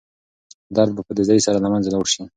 درد 0.75 0.91
به 0.95 1.01
په 1.07 1.11
تېزۍ 1.17 1.39
سره 1.45 1.57
له 1.63 1.69
منځه 1.73 1.89
لاړ 1.93 2.05
شي. 2.13 2.21